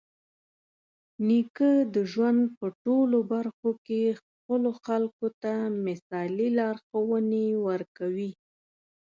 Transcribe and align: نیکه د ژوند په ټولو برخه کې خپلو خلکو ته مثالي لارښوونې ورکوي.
نیکه 1.27 1.71
د 1.95 1.95
ژوند 2.11 2.41
په 2.57 2.67
ټولو 2.83 3.17
برخه 3.33 3.71
کې 3.85 4.03
خپلو 4.19 4.69
خلکو 4.85 5.27
ته 5.41 5.53
مثالي 5.87 6.47
لارښوونې 6.59 7.47
ورکوي. 7.67 8.31